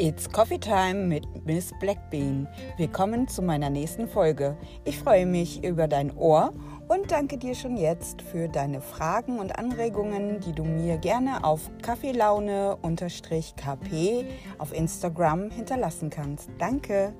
It's 0.00 0.30
Coffee 0.30 0.60
Time 0.60 1.08
mit 1.08 1.44
Miss 1.44 1.72
Blackbean. 1.80 2.46
Willkommen 2.76 3.26
zu 3.26 3.42
meiner 3.42 3.68
nächsten 3.68 4.06
Folge. 4.06 4.56
Ich 4.84 4.96
freue 4.96 5.26
mich 5.26 5.64
über 5.64 5.88
dein 5.88 6.16
Ohr 6.16 6.52
und 6.86 7.10
danke 7.10 7.36
dir 7.36 7.56
schon 7.56 7.76
jetzt 7.76 8.22
für 8.22 8.48
deine 8.48 8.80
Fragen 8.80 9.40
und 9.40 9.58
Anregungen, 9.58 10.38
die 10.38 10.52
du 10.52 10.62
mir 10.62 10.98
gerne 10.98 11.42
auf 11.42 11.68
Kaffeelaune-kp 11.82 14.24
auf 14.58 14.72
Instagram 14.72 15.50
hinterlassen 15.50 16.10
kannst. 16.10 16.48
Danke. 16.58 17.12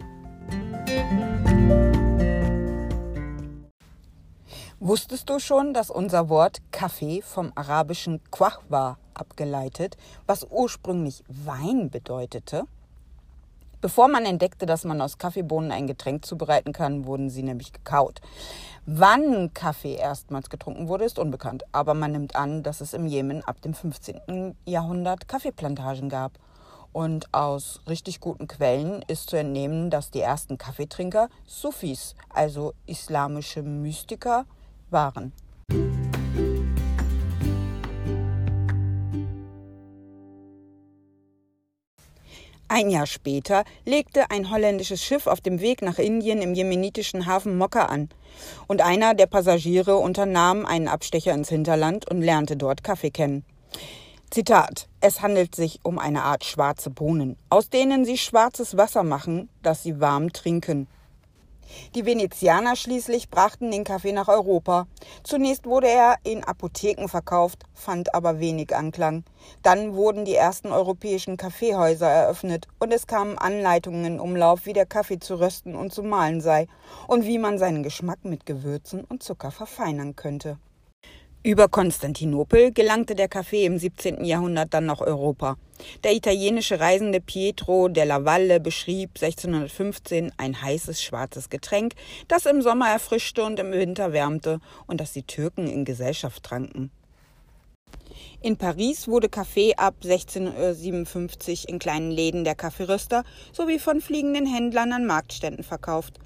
Wusstest 4.80 5.28
du 5.28 5.40
schon, 5.40 5.74
dass 5.74 5.90
unser 5.90 6.28
Wort 6.28 6.58
Kaffee 6.70 7.20
vom 7.20 7.50
arabischen 7.56 8.20
Qahwa 8.30 8.96
abgeleitet, 9.12 9.96
was 10.28 10.46
ursprünglich 10.48 11.24
Wein 11.26 11.90
bedeutete? 11.90 12.62
Bevor 13.80 14.06
man 14.06 14.24
entdeckte, 14.24 14.66
dass 14.66 14.84
man 14.84 15.00
aus 15.00 15.18
Kaffeebohnen 15.18 15.72
ein 15.72 15.88
Getränk 15.88 16.24
zubereiten 16.24 16.72
kann, 16.72 17.06
wurden 17.06 17.28
sie 17.28 17.42
nämlich 17.42 17.72
gekaut. 17.72 18.20
Wann 18.86 19.52
Kaffee 19.52 19.96
erstmals 19.96 20.48
getrunken 20.48 20.86
wurde, 20.86 21.06
ist 21.06 21.18
unbekannt, 21.18 21.64
aber 21.72 21.94
man 21.94 22.12
nimmt 22.12 22.36
an, 22.36 22.62
dass 22.62 22.80
es 22.80 22.94
im 22.94 23.08
Jemen 23.08 23.42
ab 23.42 23.60
dem 23.60 23.74
15. 23.74 24.54
Jahrhundert 24.64 25.26
Kaffeeplantagen 25.26 26.08
gab. 26.08 26.38
Und 26.92 27.34
aus 27.34 27.80
richtig 27.88 28.20
guten 28.20 28.46
Quellen 28.46 29.02
ist 29.08 29.28
zu 29.28 29.36
entnehmen, 29.36 29.90
dass 29.90 30.12
die 30.12 30.20
ersten 30.20 30.56
Kaffeetrinker 30.56 31.30
Sufis, 31.46 32.14
also 32.30 32.74
islamische 32.86 33.62
Mystiker, 33.62 34.46
waren. 34.90 35.32
Ein 42.70 42.90
Jahr 42.90 43.06
später 43.06 43.64
legte 43.86 44.30
ein 44.30 44.50
holländisches 44.50 45.02
Schiff 45.02 45.26
auf 45.26 45.40
dem 45.40 45.60
Weg 45.60 45.80
nach 45.80 45.98
Indien 45.98 46.42
im 46.42 46.52
jemenitischen 46.52 47.24
Hafen 47.24 47.56
Mokka 47.56 47.86
an. 47.86 48.10
Und 48.66 48.82
einer 48.82 49.14
der 49.14 49.26
Passagiere 49.26 49.96
unternahm 49.96 50.66
einen 50.66 50.86
Abstecher 50.86 51.32
ins 51.32 51.48
Hinterland 51.48 52.08
und 52.10 52.20
lernte 52.20 52.58
dort 52.58 52.84
Kaffee 52.84 53.10
kennen. 53.10 53.42
Zitat: 54.30 54.86
Es 55.00 55.22
handelt 55.22 55.54
sich 55.54 55.80
um 55.82 55.98
eine 55.98 56.24
Art 56.24 56.44
schwarze 56.44 56.90
Bohnen, 56.90 57.38
aus 57.48 57.70
denen 57.70 58.04
sie 58.04 58.18
schwarzes 58.18 58.76
Wasser 58.76 59.02
machen, 59.02 59.48
das 59.62 59.82
sie 59.82 59.98
warm 59.98 60.34
trinken. 60.34 60.88
Die 61.94 62.06
Venezianer 62.06 62.76
schließlich 62.76 63.30
brachten 63.30 63.70
den 63.70 63.84
Kaffee 63.84 64.12
nach 64.12 64.28
Europa. 64.28 64.86
Zunächst 65.22 65.66
wurde 65.66 65.88
er 65.88 66.16
in 66.24 66.44
Apotheken 66.44 67.08
verkauft, 67.08 67.64
fand 67.74 68.14
aber 68.14 68.40
wenig 68.40 68.74
Anklang. 68.74 69.24
Dann 69.62 69.94
wurden 69.94 70.24
die 70.24 70.34
ersten 70.34 70.72
europäischen 70.72 71.36
Kaffeehäuser 71.36 72.08
eröffnet 72.08 72.68
und 72.78 72.92
es 72.92 73.06
kamen 73.06 73.38
Anleitungen 73.38 74.04
in 74.04 74.20
Umlauf, 74.20 74.66
wie 74.66 74.72
der 74.72 74.86
Kaffee 74.86 75.18
zu 75.18 75.40
rösten 75.40 75.74
und 75.74 75.92
zu 75.92 76.02
mahlen 76.02 76.40
sei 76.40 76.66
und 77.06 77.24
wie 77.24 77.38
man 77.38 77.58
seinen 77.58 77.82
Geschmack 77.82 78.24
mit 78.24 78.46
Gewürzen 78.46 79.04
und 79.04 79.22
Zucker 79.22 79.50
verfeinern 79.50 80.16
könnte. 80.16 80.58
Über 81.44 81.68
Konstantinopel 81.68 82.72
gelangte 82.72 83.14
der 83.14 83.28
Kaffee 83.28 83.64
im 83.64 83.78
17. 83.78 84.24
Jahrhundert 84.24 84.74
dann 84.74 84.86
nach 84.86 85.00
Europa. 85.00 85.56
Der 86.02 86.12
italienische 86.12 86.80
Reisende 86.80 87.20
Pietro 87.20 87.86
della 87.86 88.24
Valle 88.24 88.58
beschrieb 88.58 89.10
1615 89.14 90.32
ein 90.36 90.60
heißes 90.60 91.00
schwarzes 91.00 91.48
Getränk, 91.48 91.94
das 92.26 92.44
im 92.44 92.60
Sommer 92.60 92.88
erfrischte 92.88 93.44
und 93.44 93.60
im 93.60 93.70
Winter 93.70 94.12
wärmte 94.12 94.58
und 94.88 95.00
das 95.00 95.12
die 95.12 95.22
Türken 95.22 95.68
in 95.68 95.84
Gesellschaft 95.84 96.42
tranken. 96.42 96.90
In 98.42 98.56
Paris 98.56 99.06
wurde 99.06 99.28
Kaffee 99.28 99.76
ab 99.76 99.94
1657 100.02 101.68
in 101.68 101.78
kleinen 101.78 102.10
Läden 102.10 102.42
der 102.42 102.56
Kaffeeröster 102.56 103.22
sowie 103.52 103.78
von 103.78 104.00
fliegenden 104.00 104.46
Händlern 104.46 104.92
an 104.92 105.06
Marktständen 105.06 105.62
verkauft. 105.62 106.18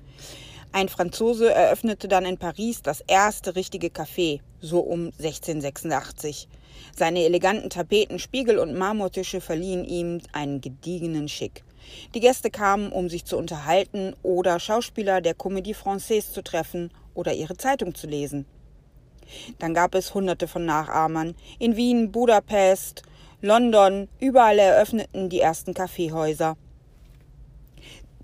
Ein 0.75 0.89
Franzose 0.89 1.53
eröffnete 1.53 2.09
dann 2.09 2.25
in 2.25 2.39
Paris 2.39 2.81
das 2.81 3.03
erste 3.07 3.57
richtige 3.57 3.89
Café, 3.89 4.41
so 4.59 4.81
um 4.81 5.13
1686. 5.19 6.49
Seine 6.97 7.25
eleganten 7.25 7.69
Tapeten, 7.69 8.19
Spiegel 8.19 8.59
und 8.59 8.75
Marmortische 8.75 9.43
verliehen 9.43 9.85
ihm 9.85 10.23
einen 10.33 10.63
gediegenen 10.63 11.29
Schick. 11.29 11.63
Die 12.15 12.21
Gäste 12.21 12.51
kamen, 12.51 12.91
um 12.91 13.11
sich 13.11 13.27
zu 13.27 13.37
unterhalten 13.37 14.15
oder 14.23 14.59
Schauspieler 14.59 15.21
der 15.21 15.37
Comédie 15.37 15.77
Française 15.77 16.33
zu 16.33 16.43
treffen 16.43 16.91
oder 17.13 17.35
ihre 17.35 17.59
Zeitung 17.59 17.95
zu 17.95 18.07
lesen. 18.07 18.47
Dann 19.59 19.75
gab 19.75 19.95
es 19.95 20.15
hunderte 20.15 20.49
von 20.49 20.65
Nachahmern. 20.65 21.35
In 21.59 21.77
Wien, 21.77 22.13
Budapest, 22.13 23.03
London, 23.43 24.09
überall 24.21 24.59
eröffneten 24.59 25.29
die 25.29 25.41
ersten 25.41 25.75
Kaffeehäuser. 25.75 26.57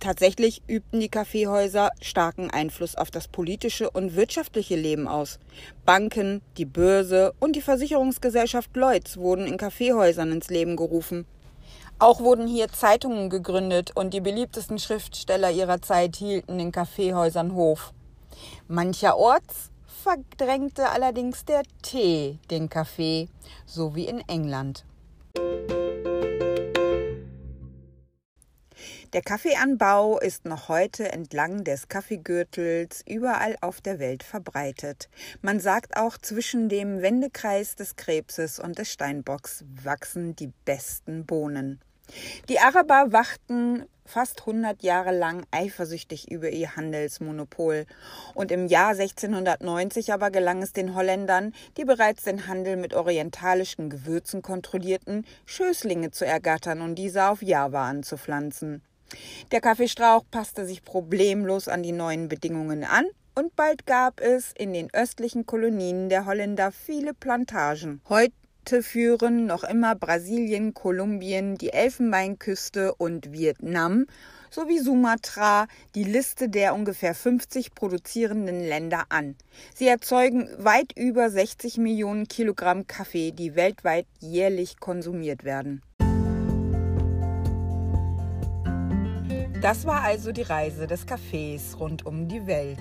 Tatsächlich 0.08 0.62
übten 0.66 1.00
die 1.00 1.10
Kaffeehäuser 1.10 1.90
starken 2.00 2.50
Einfluss 2.50 2.94
auf 2.94 3.10
das 3.10 3.28
politische 3.28 3.90
und 3.90 4.16
wirtschaftliche 4.16 4.74
Leben 4.74 5.06
aus. 5.06 5.38
Banken, 5.84 6.40
die 6.56 6.64
Börse 6.64 7.34
und 7.40 7.54
die 7.54 7.60
Versicherungsgesellschaft 7.60 8.74
Lloyds 8.74 9.18
wurden 9.18 9.46
in 9.46 9.58
Kaffeehäusern 9.58 10.32
ins 10.32 10.48
Leben 10.48 10.76
gerufen. 10.76 11.26
Auch 11.98 12.20
wurden 12.20 12.46
hier 12.46 12.68
Zeitungen 12.68 13.28
gegründet 13.28 13.92
und 13.94 14.14
die 14.14 14.22
beliebtesten 14.22 14.78
Schriftsteller 14.78 15.50
ihrer 15.50 15.82
Zeit 15.82 16.16
hielten 16.16 16.58
in 16.58 16.72
Kaffeehäusern 16.72 17.52
Hof. 17.52 17.92
Mancherorts 18.66 19.70
verdrängte 19.84 20.88
allerdings 20.88 21.44
der 21.44 21.64
Tee 21.82 22.38
den 22.50 22.70
Kaffee, 22.70 23.28
so 23.66 23.94
wie 23.94 24.06
in 24.06 24.20
England. 24.26 24.86
Der 29.14 29.22
Kaffeeanbau 29.22 30.18
ist 30.18 30.44
noch 30.44 30.68
heute 30.68 31.10
entlang 31.10 31.64
des 31.64 31.88
Kaffeegürtels 31.88 33.02
überall 33.08 33.56
auf 33.62 33.80
der 33.80 33.98
Welt 33.98 34.22
verbreitet. 34.22 35.08
Man 35.40 35.60
sagt 35.60 35.96
auch, 35.96 36.18
zwischen 36.18 36.68
dem 36.68 37.00
Wendekreis 37.00 37.74
des 37.74 37.96
Krebses 37.96 38.58
und 38.58 38.76
des 38.76 38.92
Steinbocks 38.92 39.64
wachsen 39.82 40.36
die 40.36 40.52
besten 40.66 41.24
Bohnen. 41.24 41.80
Die 42.50 42.58
Araber 42.58 43.06
wachten 43.10 43.86
fast 44.04 44.40
100 44.40 44.82
Jahre 44.82 45.16
lang 45.16 45.46
eifersüchtig 45.52 46.30
über 46.30 46.50
ihr 46.50 46.76
Handelsmonopol. 46.76 47.86
Und 48.34 48.52
im 48.52 48.66
Jahr 48.66 48.90
1690 48.90 50.12
aber 50.12 50.30
gelang 50.30 50.60
es 50.60 50.74
den 50.74 50.94
Holländern, 50.94 51.54
die 51.78 51.86
bereits 51.86 52.24
den 52.24 52.46
Handel 52.46 52.76
mit 52.76 52.92
orientalischen 52.92 53.88
Gewürzen 53.88 54.42
kontrollierten, 54.42 55.24
Schößlinge 55.46 56.10
zu 56.10 56.26
ergattern 56.26 56.82
und 56.82 56.96
diese 56.96 57.28
auf 57.28 57.40
Java 57.40 57.88
anzupflanzen. 57.88 58.82
Der 59.52 59.60
Kaffeestrauch 59.60 60.24
passte 60.30 60.66
sich 60.66 60.84
problemlos 60.84 61.68
an 61.68 61.82
die 61.82 61.92
neuen 61.92 62.28
Bedingungen 62.28 62.84
an 62.84 63.06
und 63.34 63.54
bald 63.56 63.86
gab 63.86 64.20
es 64.20 64.52
in 64.56 64.72
den 64.72 64.92
östlichen 64.92 65.46
Kolonien 65.46 66.08
der 66.08 66.26
Holländer 66.26 66.72
viele 66.72 67.14
Plantagen. 67.14 68.00
Heute 68.08 68.82
führen 68.82 69.46
noch 69.46 69.64
immer 69.64 69.94
Brasilien, 69.94 70.74
Kolumbien, 70.74 71.56
die 71.56 71.72
Elfenbeinküste 71.72 72.94
und 72.94 73.32
Vietnam 73.32 74.06
sowie 74.50 74.78
Sumatra 74.78 75.66
die 75.94 76.04
Liste 76.04 76.48
der 76.48 76.74
ungefähr 76.74 77.14
50 77.14 77.74
produzierenden 77.74 78.60
Länder 78.60 79.04
an. 79.08 79.36
Sie 79.74 79.86
erzeugen 79.86 80.48
weit 80.58 80.92
über 80.96 81.30
60 81.30 81.78
Millionen 81.78 82.28
Kilogramm 82.28 82.86
Kaffee, 82.86 83.30
die 83.30 83.54
weltweit 83.54 84.06
jährlich 84.20 84.80
konsumiert 84.80 85.44
werden. 85.44 85.82
Das 89.60 89.86
war 89.86 90.02
also 90.02 90.30
die 90.30 90.42
Reise 90.42 90.86
des 90.86 91.04
Cafés 91.06 91.76
rund 91.76 92.06
um 92.06 92.28
die 92.28 92.46
Welt. 92.46 92.78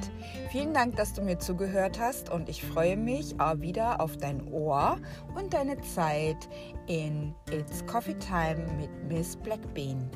Vielen 0.51 0.75
Dank, 0.75 0.95
dass 0.95 1.11
du 1.13 1.23
mir 1.23 1.39
zugehört 1.39 1.99
hast 1.99 2.29
und 2.29 2.49
ich 2.49 2.63
freue 2.63 2.95
mich 2.95 3.39
auch 3.39 3.59
wieder 3.59 3.99
auf 3.99 4.15
dein 4.17 4.47
Ohr 4.53 4.97
und 5.35 5.55
deine 5.55 5.81
Zeit 5.81 6.47
in 6.85 7.33
It's 7.49 7.83
Coffee 7.87 8.17
Time 8.19 8.63
mit 8.79 8.91
Miss 9.09 9.35
Blackbean. 9.37 10.07